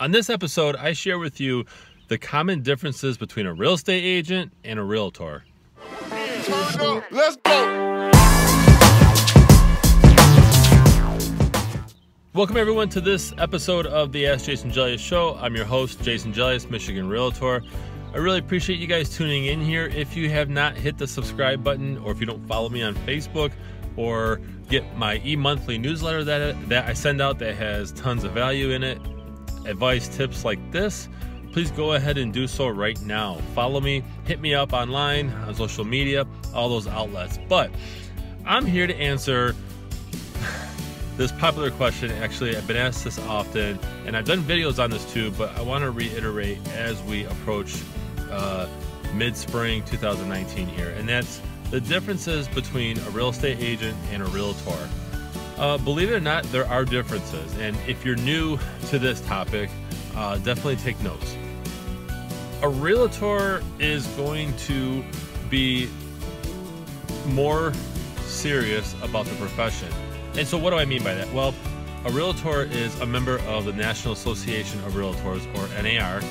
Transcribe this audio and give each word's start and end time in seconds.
On 0.00 0.12
this 0.12 0.30
episode, 0.30 0.76
I 0.76 0.94
share 0.94 1.18
with 1.18 1.40
you 1.40 1.66
the 2.08 2.16
common 2.16 2.62
differences 2.62 3.18
between 3.18 3.44
a 3.44 3.52
real 3.52 3.74
estate 3.74 4.02
agent 4.02 4.50
and 4.64 4.78
a 4.78 4.82
realtor. 4.82 5.44
Let's 6.10 7.36
go. 7.36 8.10
Welcome, 12.32 12.56
everyone, 12.56 12.88
to 12.88 13.02
this 13.02 13.34
episode 13.36 13.84
of 13.84 14.12
the 14.12 14.26
Ask 14.26 14.46
Jason 14.46 14.70
Gelios 14.70 15.00
Show. 15.00 15.36
I'm 15.38 15.54
your 15.54 15.66
host, 15.66 16.02
Jason 16.02 16.32
Gelios, 16.32 16.70
Michigan 16.70 17.06
Realtor. 17.06 17.62
I 18.14 18.16
really 18.16 18.38
appreciate 18.38 18.78
you 18.78 18.86
guys 18.86 19.14
tuning 19.14 19.44
in 19.44 19.60
here. 19.60 19.84
If 19.84 20.16
you 20.16 20.30
have 20.30 20.48
not 20.48 20.76
hit 20.76 20.96
the 20.96 21.06
subscribe 21.06 21.62
button, 21.62 21.98
or 21.98 22.10
if 22.10 22.20
you 22.20 22.26
don't 22.26 22.48
follow 22.48 22.70
me 22.70 22.82
on 22.82 22.94
Facebook, 22.94 23.52
or 23.98 24.40
get 24.70 24.96
my 24.96 25.20
e-monthly 25.26 25.76
newsletter 25.76 26.24
that 26.24 26.68
that 26.70 26.88
I 26.88 26.94
send 26.94 27.20
out 27.20 27.38
that 27.40 27.54
has 27.56 27.92
tons 27.92 28.24
of 28.24 28.32
value 28.32 28.70
in 28.70 28.82
it, 28.82 28.98
advice, 29.70 30.08
tips 30.08 30.44
like 30.44 30.58
this, 30.72 31.08
please 31.52 31.70
go 31.70 31.94
ahead 31.94 32.18
and 32.18 32.32
do 32.32 32.46
so 32.46 32.68
right 32.68 33.00
now. 33.02 33.36
Follow 33.54 33.80
me, 33.80 34.02
hit 34.24 34.40
me 34.40 34.54
up 34.54 34.72
online 34.72 35.30
on 35.30 35.54
social 35.54 35.84
media, 35.84 36.26
all 36.54 36.68
those 36.68 36.86
outlets. 36.86 37.38
But 37.48 37.70
I'm 38.44 38.66
here 38.66 38.86
to 38.86 38.94
answer 38.96 39.54
this 41.16 41.32
popular 41.32 41.70
question. 41.70 42.10
Actually, 42.12 42.56
I've 42.56 42.66
been 42.66 42.76
asked 42.76 43.04
this 43.04 43.18
often, 43.20 43.78
and 44.06 44.16
I've 44.16 44.26
done 44.26 44.42
videos 44.42 44.82
on 44.82 44.90
this 44.90 45.10
too, 45.12 45.30
but 45.32 45.56
I 45.56 45.62
want 45.62 45.82
to 45.82 45.90
reiterate 45.90 46.58
as 46.68 47.02
we 47.04 47.24
approach 47.24 47.76
uh, 48.30 48.68
mid 49.14 49.36
spring 49.36 49.82
2019 49.84 50.66
here, 50.68 50.90
and 50.90 51.08
that's 51.08 51.40
the 51.70 51.80
differences 51.80 52.48
between 52.48 52.98
a 52.98 53.10
real 53.10 53.28
estate 53.28 53.58
agent 53.60 53.96
and 54.10 54.22
a 54.22 54.26
realtor. 54.26 54.88
Uh, 55.60 55.76
believe 55.76 56.10
it 56.10 56.14
or 56.14 56.20
not, 56.20 56.42
there 56.44 56.66
are 56.66 56.86
differences, 56.86 57.54
and 57.58 57.76
if 57.86 58.02
you're 58.02 58.16
new 58.16 58.58
to 58.88 58.98
this 58.98 59.20
topic, 59.20 59.68
uh, 60.16 60.38
definitely 60.38 60.76
take 60.76 60.98
notes. 61.02 61.36
A 62.62 62.68
realtor 62.68 63.62
is 63.78 64.06
going 64.08 64.56
to 64.56 65.04
be 65.50 65.90
more 67.26 67.74
serious 68.22 68.94
about 69.02 69.26
the 69.26 69.34
profession. 69.34 69.92
And 70.34 70.48
so, 70.48 70.56
what 70.56 70.70
do 70.70 70.76
I 70.76 70.86
mean 70.86 71.04
by 71.04 71.12
that? 71.12 71.30
Well, 71.34 71.54
a 72.06 72.10
realtor 72.10 72.62
is 72.62 72.98
a 73.00 73.06
member 73.06 73.38
of 73.40 73.66
the 73.66 73.74
National 73.74 74.14
Association 74.14 74.82
of 74.84 74.94
Realtors, 74.94 75.44
or 75.58 75.82
NAR. 75.82 76.22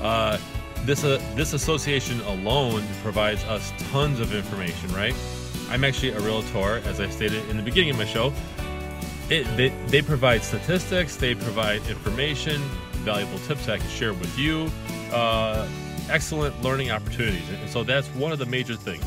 Uh, 0.00 0.38
this 0.84 1.02
uh, 1.02 1.20
this 1.34 1.52
association 1.52 2.20
alone 2.22 2.84
provides 3.02 3.42
us 3.44 3.72
tons 3.90 4.20
of 4.20 4.32
information, 4.32 4.92
right? 4.92 5.16
I'm 5.72 5.84
actually 5.84 6.10
a 6.10 6.20
realtor, 6.20 6.82
as 6.84 7.00
I 7.00 7.08
stated 7.08 7.48
in 7.48 7.56
the 7.56 7.62
beginning 7.62 7.92
of 7.92 7.96
my 7.96 8.04
show. 8.04 8.30
It, 9.30 9.44
they, 9.56 9.70
they 9.86 10.02
provide 10.02 10.42
statistics, 10.42 11.16
they 11.16 11.34
provide 11.34 11.80
information, 11.88 12.60
valuable 13.04 13.38
tips 13.46 13.64
that 13.64 13.72
I 13.72 13.78
can 13.78 13.88
share 13.88 14.12
with 14.12 14.38
you, 14.38 14.70
uh, 15.14 15.66
excellent 16.10 16.62
learning 16.62 16.90
opportunities. 16.90 17.48
And 17.48 17.70
so 17.70 17.84
that's 17.84 18.06
one 18.08 18.32
of 18.32 18.38
the 18.38 18.44
major 18.44 18.74
things. 18.76 19.02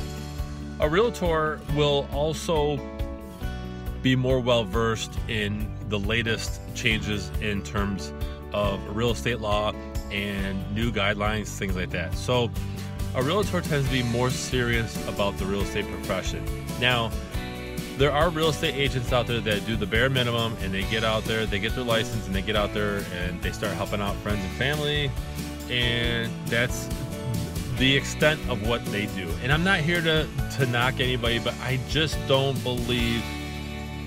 A 0.80 0.89
realtor 0.89 1.59
will 1.75 2.09
also 2.11 2.80
be 4.02 4.16
more 4.16 4.39
well 4.39 4.63
versed 4.63 5.13
in 5.27 5.71
the 5.89 5.99
latest 5.99 6.61
changes 6.73 7.30
in 7.41 7.61
terms 7.61 8.11
of 8.53 8.80
real 8.97 9.11
estate 9.11 9.39
law 9.39 9.71
and 10.09 10.73
new 10.73 10.91
guidelines, 10.91 11.49
things 11.49 11.75
like 11.75 11.91
that. 11.91 12.16
So, 12.16 12.49
a 13.16 13.23
realtor 13.23 13.61
tends 13.61 13.88
to 13.88 13.94
be 13.94 14.03
more 14.03 14.30
serious 14.30 14.95
about 15.08 15.38
the 15.38 15.45
real 15.45 15.61
estate 15.61 15.88
profession. 15.88 16.44
Now, 16.81 17.11
there 17.97 18.11
are 18.11 18.30
real 18.30 18.49
estate 18.49 18.75
agents 18.75 19.13
out 19.13 19.25
there 19.25 19.39
that 19.39 19.66
do 19.66 19.77
the 19.77 19.85
bare 19.85 20.09
minimum 20.09 20.58
and 20.61 20.73
they 20.73 20.83
get 20.83 21.05
out 21.05 21.23
there, 21.23 21.45
they 21.45 21.59
get 21.59 21.73
their 21.75 21.86
license, 21.86 22.27
and 22.27 22.36
they 22.36 22.41
get 22.41 22.58
out 22.58 22.73
there 22.73 23.05
and 23.13 23.41
they 23.41 23.53
start 23.53 23.73
helping 23.73 24.02
out 24.02 24.16
friends 24.17 24.43
and 24.43 24.53
family. 24.53 25.09
And 25.69 26.30
that's 26.47 26.89
the 27.77 27.95
extent 27.95 28.41
of 28.49 28.67
what 28.67 28.83
they 28.88 29.05
do. 29.08 29.30
And 29.41 29.52
I'm 29.52 29.63
not 29.63 29.80
here 29.80 30.02
to, 30.02 30.27
to 30.58 30.66
knock 30.66 30.99
anybody, 30.99 31.39
but 31.39 31.53
I 31.61 31.80
just 31.87 32.17
don't 32.27 32.61
believe 32.64 33.23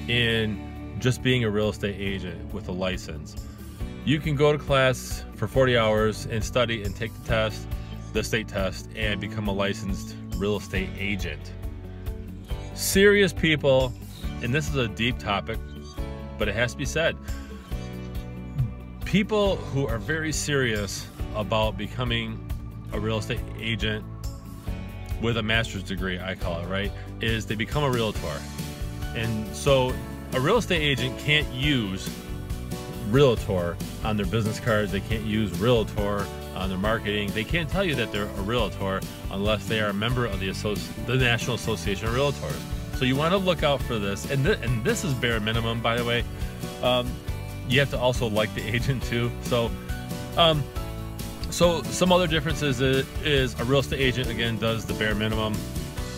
in 0.06 0.97
just 0.98 1.22
being 1.22 1.44
a 1.44 1.50
real 1.50 1.70
estate 1.70 1.97
agent 1.98 2.52
with 2.52 2.68
a 2.68 2.72
license. 2.72 3.36
You 4.04 4.20
can 4.20 4.36
go 4.36 4.52
to 4.52 4.58
class 4.58 5.24
for 5.34 5.48
40 5.48 5.78
hours 5.78 6.26
and 6.26 6.44
study 6.44 6.82
and 6.82 6.94
take 6.94 7.12
the 7.22 7.28
test, 7.28 7.66
the 8.18 8.24
state 8.24 8.48
test, 8.48 8.88
and 8.96 9.20
become 9.20 9.46
a 9.46 9.52
licensed 9.52 10.16
real 10.38 10.56
estate 10.56 10.90
agent. 10.98 11.52
Serious 12.74 13.32
people, 13.32 13.92
and 14.42 14.52
this 14.52 14.68
is 14.68 14.74
a 14.74 14.88
deep 14.88 15.18
topic, 15.18 15.56
but 16.36 16.48
it 16.48 16.54
has 16.56 16.72
to 16.72 16.78
be 16.78 16.84
said. 16.84 17.16
People 19.04 19.54
who 19.54 19.86
are 19.86 19.98
very 19.98 20.32
serious 20.32 21.06
about 21.36 21.78
becoming 21.78 22.44
a 22.92 22.98
real 22.98 23.18
estate 23.18 23.40
agent 23.56 24.04
with 25.22 25.36
a 25.36 25.42
master's 25.42 25.84
degree, 25.84 26.18
I 26.18 26.34
call 26.34 26.60
it, 26.60 26.66
right, 26.66 26.90
is 27.20 27.46
they 27.46 27.54
become 27.54 27.84
a 27.84 27.90
realtor. 27.90 28.40
And 29.14 29.46
so 29.54 29.94
a 30.32 30.40
real 30.40 30.56
estate 30.56 30.82
agent 30.82 31.16
can't 31.20 31.46
use 31.54 32.10
realtor 33.10 33.76
on 34.02 34.16
their 34.16 34.26
business 34.26 34.58
cards. 34.58 34.90
They 34.90 35.00
can't 35.00 35.24
use 35.24 35.56
realtor 35.60 36.26
on 36.58 36.69
their 36.69 36.78
marketing. 36.78 37.30
They 37.30 37.44
can't 37.44 37.69
tell 37.69 37.84
you 37.84 37.94
that 37.94 38.12
they're 38.12 38.24
a 38.24 38.42
realtor 38.42 39.00
unless 39.30 39.66
they 39.66 39.80
are 39.80 39.91
a 39.91 39.94
member 39.94 40.26
of 40.26 40.41
the, 40.41 40.48
Associ- 40.48 41.06
the 41.06 41.16
National 41.16 41.56
Association 41.56 42.08
of 42.08 42.14
Realtors. 42.14 42.60
So 42.98 43.04
you 43.04 43.16
want 43.16 43.32
to 43.32 43.38
look 43.38 43.62
out 43.62 43.80
for 43.82 43.98
this. 43.98 44.30
And, 44.30 44.44
th- 44.44 44.58
and 44.62 44.82
this 44.82 45.04
is 45.04 45.14
bare 45.14 45.38
minimum, 45.41 45.80
by 45.80 45.97
the 45.97 46.04
way. 46.04 46.24
Um, 46.82 47.10
you 47.68 47.78
have 47.80 47.91
to 47.91 47.98
also 47.98 48.26
like 48.26 48.52
the 48.54 48.62
agent 48.74 49.02
too. 49.04 49.30
So, 49.42 49.70
um, 50.36 50.64
so 51.50 51.82
some 51.84 52.12
other 52.12 52.26
differences 52.26 52.80
is, 52.80 53.06
is 53.22 53.58
a 53.60 53.64
real 53.64 53.80
estate 53.80 54.00
agent 54.00 54.28
again 54.28 54.58
does 54.58 54.84
the 54.84 54.94
bare 54.94 55.14
minimum, 55.14 55.54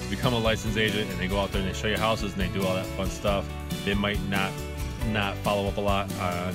become 0.09 0.33
a 0.33 0.39
licensed 0.39 0.77
agent, 0.79 1.09
and 1.11 1.21
they 1.21 1.29
go 1.29 1.39
out 1.39 1.53
there 1.53 1.61
and 1.61 1.71
they 1.71 1.75
show 1.75 1.87
you 1.87 1.97
houses 1.97 2.33
and 2.33 2.41
they 2.41 2.49
do 2.49 2.67
all 2.67 2.75
that 2.75 2.87
fun 2.87 3.09
stuff. 3.09 3.49
They 3.85 3.95
might 3.95 4.21
not 4.29 4.51
not 5.09 5.37
follow 5.39 5.69
up 5.69 5.77
a 5.77 5.81
lot 5.81 6.13
on 6.19 6.55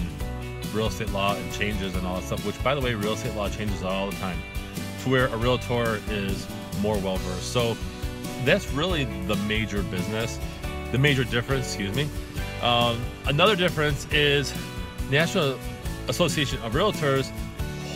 real 0.75 0.88
estate 0.88 1.09
law 1.12 1.36
and 1.36 1.53
changes 1.53 1.96
and 1.96 2.06
all 2.06 2.18
that 2.18 2.25
stuff, 2.25 2.46
which 2.46 2.62
by 2.63 2.75
the 2.75 2.81
way, 2.81 2.94
real 2.94 3.13
estate 3.13 3.36
law 3.36 3.50
changes 3.50 3.84
all 3.84 4.09
the 4.09 4.16
time 4.18 4.38
to 5.03 5.09
where 5.09 5.28
a 5.28 5.38
realtor 5.38 6.02
is 6.09 6.47
more 6.81 6.97
well 7.00 7.18
versed. 7.18 7.52
So 7.52 7.78
that's 8.44 8.72
really 8.72 9.06
the 9.28 9.36
major 9.47 9.81
business, 9.84 10.40
the 10.91 10.97
major 10.97 11.24
difference, 11.24 11.68
excuse 11.68 11.96
me. 11.96 12.09
Um, 12.62 13.02
another 13.25 13.56
difference 13.56 14.06
is 14.12 14.53
National 15.09 15.58
Association 16.08 16.62
of 16.62 16.74
Realtors 16.74 17.31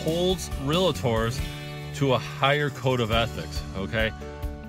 holds 0.02 0.48
realtors 0.64 1.40
to 1.96 2.14
a 2.14 2.18
higher 2.18 2.70
code 2.70 3.00
of 3.00 3.10
ethics, 3.10 3.62
okay? 3.76 4.12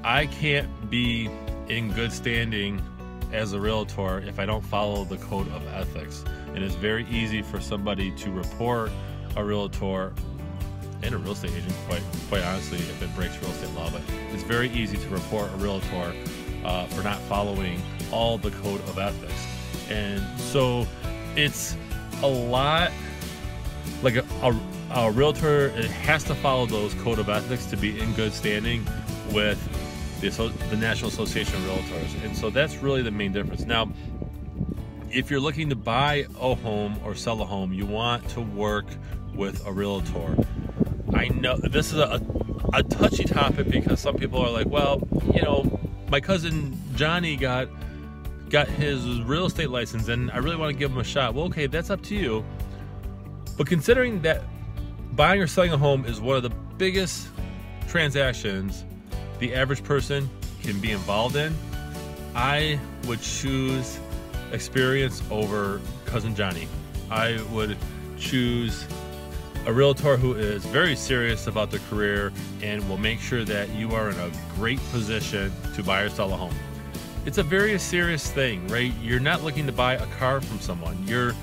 I 0.04 0.26
can't 0.26 0.90
be 0.90 1.30
in 1.70 1.92
good 1.94 2.12
standing 2.12 2.82
as 3.34 3.54
a 3.54 3.60
realtor 3.60 4.20
if 4.20 4.40
I 4.40 4.46
don't 4.46 4.64
follow 4.64 5.04
the 5.04 5.18
code 5.18 5.48
of 5.52 5.66
ethics. 5.68 6.24
And 6.54 6.64
it's 6.64 6.76
very 6.76 7.06
easy 7.10 7.42
for 7.42 7.60
somebody 7.60 8.12
to 8.18 8.32
report 8.32 8.92
a 9.36 9.44
realtor 9.44 10.14
and 11.04 11.16
a 11.16 11.18
real 11.18 11.32
estate 11.32 11.52
agent, 11.52 11.74
quite 11.88 12.04
quite 12.30 12.44
honestly, 12.44 12.78
if 12.78 13.02
it 13.02 13.14
breaks 13.16 13.38
real 13.42 13.52
estate 13.52 13.74
law. 13.76 13.90
But 13.90 14.02
it's 14.34 14.44
very 14.44 14.70
easy 14.70 14.98
to 14.98 15.10
report 15.10 15.52
a 15.54 15.58
realtor 15.58 16.14
uh, 16.64 16.86
for 16.88 17.04
not 17.04 17.20
following 17.22 17.82
all 18.12 18.38
the 18.38 18.52
code 18.52 18.82
of 18.82 19.00
ethics. 19.00 19.48
And 19.90 20.22
so 20.40 20.86
it's 21.36 21.76
a 22.22 22.28
lot 22.28 22.92
like 24.04 24.16
a, 24.16 24.26
a, 24.42 24.60
a 24.94 25.12
realtor 25.12 25.68
it 25.68 25.86
has 25.86 26.24
to 26.26 26.36
follow 26.36 26.66
those 26.66 26.94
code 26.96 27.20
of 27.20 27.30
ethics 27.30 27.66
to 27.68 27.78
be 27.78 28.00
in 28.00 28.14
good 28.14 28.34
standing 28.34 28.86
with 29.32 29.60
the, 30.22 30.54
the 30.70 30.78
National 30.78 31.10
Association 31.10 31.56
of 31.56 31.62
Realtors. 31.64 32.24
And 32.24 32.36
so 32.36 32.50
that's 32.50 32.78
really 32.78 33.02
the 33.02 33.12
main 33.12 33.32
difference. 33.32 33.66
Now, 33.66 33.92
if 35.12 35.30
you're 35.30 35.40
looking 35.40 35.70
to 35.70 35.76
buy 35.76 36.26
a 36.40 36.56
home 36.56 37.00
or 37.04 37.16
sell 37.16 37.42
a 37.42 37.46
home, 37.46 37.74
you 37.74 37.86
want 37.86 38.28
to 38.30 38.42
work 38.42 38.86
with 39.34 39.66
a 39.66 39.72
realtor. 39.72 40.38
I 41.14 41.28
know 41.30 41.58
this 41.58 41.92
is 41.92 42.00
a, 42.00 42.22
a 42.74 42.84
touchy 42.84 43.26
topic 43.26 43.70
because 43.70 44.00
some 44.00 44.16
people 44.16 44.40
are 44.40 44.52
like, 44.52 44.68
well, 44.68 45.06
you 45.34 45.42
know, 45.42 45.80
my 46.10 46.20
cousin 46.20 46.78
Johnny 46.96 47.36
got 47.36 47.68
got 48.50 48.68
his 48.68 49.22
real 49.22 49.46
estate 49.46 49.70
license 49.70 50.10
and 50.10 50.30
I 50.32 50.38
really 50.38 50.58
want 50.58 50.74
to 50.74 50.78
give 50.78 50.92
him 50.92 50.98
a 50.98 51.06
shot. 51.06 51.34
Well, 51.34 51.46
okay, 51.46 51.68
that's 51.68 51.90
up 51.90 52.02
to 52.04 52.16
you. 52.16 52.46
But 53.58 53.68
considering 53.68 54.22
that 54.24 54.44
buying 55.14 55.42
or 55.42 55.48
selling 55.48 55.72
a 55.72 55.78
home 55.78 56.06
is 56.06 56.20
one 56.20 56.36
of 56.36 56.44
the 56.44 56.50
biggest 56.78 57.28
transactions 57.88 58.84
the 59.42 59.54
average 59.54 59.84
person 59.84 60.30
can 60.64 60.80
be 60.80 60.92
involved 60.92 61.36
in, 61.36 61.54
I 62.34 62.80
would 63.08 63.22
choose 63.22 64.00
experience 64.54 65.22
over 65.30 65.82
cousin 66.06 66.34
Johnny. 66.34 66.70
I 67.10 67.42
would 67.52 67.76
choose 68.18 68.86
a 69.66 69.74
realtor 69.74 70.16
who 70.16 70.36
is 70.36 70.64
very 70.68 70.96
serious 70.96 71.48
about 71.48 71.72
their 71.72 71.82
career 71.90 72.32
and 72.62 72.88
will 72.88 72.98
make 72.98 73.20
sure 73.20 73.44
that 73.44 73.68
you 73.70 73.92
are 73.92 74.10
in 74.10 74.16
a 74.20 74.32
great 74.56 74.80
position 74.92 75.52
to 75.76 75.84
buy 75.84 76.04
or 76.04 76.10
sell 76.10 76.32
a 76.32 76.38
home. 76.38 76.56
It's 77.26 77.38
a 77.38 77.44
very 77.44 77.78
serious 77.80 78.32
thing, 78.32 78.66
right? 78.68 78.94
You're 79.02 79.20
not 79.20 79.44
looking 79.44 79.66
to 79.66 79.74
buy 79.74 79.96
a 79.96 80.06
car 80.18 80.40
from 80.40 80.60
someone. 80.60 80.98
You're 81.06 81.34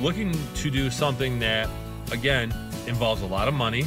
looking 0.00 0.32
to 0.54 0.70
do 0.70 0.90
something 0.90 1.38
that 1.40 1.68
again, 2.12 2.52
involves 2.86 3.22
a 3.22 3.26
lot 3.26 3.48
of 3.48 3.54
money, 3.54 3.84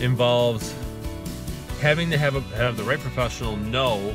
involves 0.00 0.74
having 1.82 2.10
to 2.10 2.16
have, 2.16 2.36
a, 2.36 2.40
have 2.56 2.76
the 2.76 2.84
right 2.84 3.00
professional 3.00 3.56
know 3.56 4.14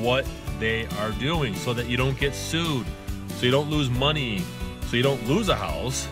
what 0.00 0.26
they 0.58 0.86
are 0.98 1.10
doing 1.12 1.54
so 1.54 1.74
that 1.74 1.86
you 1.86 1.96
don't 1.96 2.18
get 2.18 2.34
sued, 2.34 2.86
so 3.28 3.44
you 3.44 3.52
don't 3.52 3.68
lose 3.68 3.90
money, 3.90 4.42
so 4.86 4.96
you 4.96 5.02
don't 5.02 5.22
lose 5.28 5.50
a 5.50 5.54
house, 5.54 6.08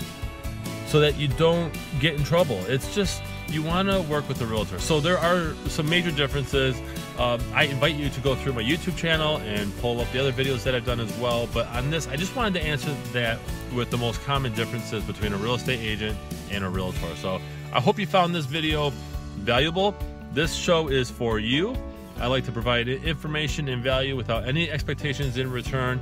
so 0.87 1.01
that 1.01 1.17
you 1.17 1.27
don't 1.27 1.75
get 2.01 2.15
in 2.15 2.23
trouble. 2.23 2.59
It's 2.67 2.95
just 2.95 3.23
you 3.49 3.63
want 3.63 3.89
to 3.89 4.03
work 4.03 4.29
with 4.29 4.43
a 4.43 4.47
realtor. 4.47 4.79
So 4.79 5.01
there 5.01 5.17
are 5.17 5.55
some 5.69 5.89
major 5.89 6.11
differences. 6.11 6.77
Um, 7.19 7.41
I 7.55 7.65
invite 7.65 7.95
you 7.95 8.11
to 8.11 8.21
go 8.21 8.35
through 8.35 8.53
my 8.53 8.63
YouTube 8.63 8.97
channel 8.97 9.39
and 9.39 9.77
pull 9.79 10.01
up 10.01 10.13
the 10.13 10.21
other 10.21 10.33
videos 10.33 10.63
that 10.65 10.75
I've 10.75 10.85
done 10.85 11.01
as 11.01 11.17
well. 11.19 11.49
But 11.55 11.67
on 11.69 11.91
this, 11.91 12.09
I 12.09 12.17
just 12.17 12.37
wanted 12.37 12.61
to 12.61 12.67
answer 12.67 12.95
that 13.13 13.39
with 13.75 13.91
the 13.91 13.97
most 13.97 14.23
common 14.23 14.53
differences 14.55 15.03
between 15.05 15.33
a 15.33 15.37
real 15.37 15.55
estate 15.55 15.81
agent 15.81 16.19
and 16.51 16.63
a 16.63 16.69
realtor. 16.69 17.17
So 17.17 17.41
I 17.73 17.81
hope 17.81 17.99
you 17.99 18.07
found 18.07 18.35
this 18.35 18.45
video 18.45 18.91
valuable. 19.39 19.97
This 20.33 20.55
show 20.55 20.89
is 20.89 21.11
for 21.11 21.39
you. 21.39 21.75
I 22.21 22.27
like 22.27 22.45
to 22.45 22.53
provide 22.53 22.89
information 22.89 23.69
and 23.69 23.83
value 23.83 24.15
without 24.15 24.47
any 24.47 24.71
expectations 24.71 25.37
in 25.37 25.51
return. 25.51 26.01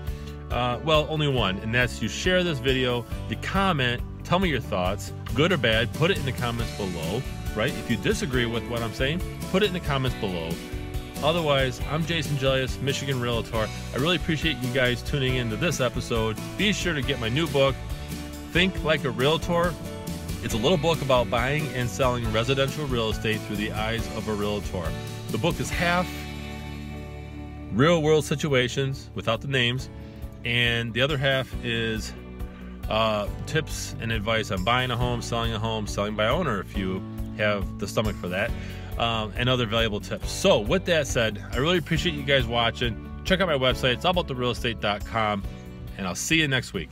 Uh, 0.50 0.80
well, 0.84 1.06
only 1.08 1.28
one, 1.28 1.58
and 1.58 1.74
that's 1.74 2.02
you 2.02 2.08
share 2.08 2.42
this 2.42 2.58
video, 2.58 3.04
you 3.28 3.36
comment, 3.36 4.02
tell 4.24 4.38
me 4.38 4.48
your 4.48 4.60
thoughts, 4.60 5.12
good 5.34 5.52
or 5.52 5.56
bad, 5.56 5.92
put 5.94 6.10
it 6.10 6.18
in 6.18 6.24
the 6.24 6.32
comments 6.32 6.74
below, 6.76 7.22
right? 7.54 7.70
If 7.70 7.90
you 7.90 7.96
disagree 7.98 8.46
with 8.46 8.66
what 8.68 8.82
I'm 8.82 8.92
saying, 8.92 9.20
put 9.50 9.62
it 9.62 9.66
in 9.66 9.72
the 9.72 9.80
comments 9.80 10.16
below. 10.18 10.50
Otherwise, 11.22 11.80
I'm 11.90 12.04
Jason 12.06 12.36
Gelios, 12.36 12.80
Michigan 12.80 13.20
Realtor. 13.20 13.68
I 13.94 13.96
really 13.96 14.16
appreciate 14.16 14.56
you 14.58 14.72
guys 14.72 15.02
tuning 15.02 15.36
into 15.36 15.56
this 15.56 15.80
episode. 15.80 16.38
Be 16.56 16.72
sure 16.72 16.94
to 16.94 17.02
get 17.02 17.18
my 17.18 17.28
new 17.28 17.46
book, 17.48 17.74
Think 18.52 18.82
Like 18.84 19.04
a 19.04 19.10
Realtor. 19.10 19.74
It's 20.42 20.54
a 20.54 20.56
little 20.56 20.78
book 20.78 21.02
about 21.02 21.28
buying 21.28 21.66
and 21.74 21.90
selling 21.90 22.30
residential 22.32 22.86
real 22.86 23.10
estate 23.10 23.40
through 23.40 23.56
the 23.56 23.72
eyes 23.72 24.06
of 24.16 24.28
a 24.28 24.32
realtor. 24.32 24.88
The 25.30 25.38
book 25.38 25.58
is 25.58 25.68
half 25.68 26.08
real 27.72 28.02
world 28.02 28.24
situations 28.24 29.10
without 29.16 29.40
the 29.40 29.48
names, 29.48 29.90
and 30.44 30.94
the 30.94 31.00
other 31.00 31.18
half 31.18 31.52
is 31.64 32.12
uh, 32.88 33.26
tips 33.46 33.96
and 34.00 34.12
advice 34.12 34.52
on 34.52 34.62
buying 34.62 34.92
a 34.92 34.96
home, 34.96 35.22
selling 35.22 35.52
a 35.52 35.58
home, 35.58 35.88
selling 35.88 36.14
by 36.14 36.28
owner 36.28 36.60
if 36.60 36.76
you 36.76 37.02
have 37.36 37.80
the 37.80 37.88
stomach 37.88 38.14
for 38.16 38.28
that, 38.28 38.52
um, 38.96 39.32
and 39.36 39.48
other 39.48 39.66
valuable 39.66 40.00
tips. 40.00 40.30
So, 40.30 40.60
with 40.60 40.84
that 40.84 41.08
said, 41.08 41.44
I 41.52 41.56
really 41.56 41.78
appreciate 41.78 42.14
you 42.14 42.22
guys 42.22 42.46
watching. 42.46 43.10
Check 43.24 43.40
out 43.40 43.48
my 43.48 43.58
website, 43.58 43.94
it's 43.94 44.04
allabouttherealestate.com, 44.04 45.42
and 45.98 46.06
I'll 46.06 46.14
see 46.14 46.40
you 46.40 46.46
next 46.46 46.72
week. 46.72 46.90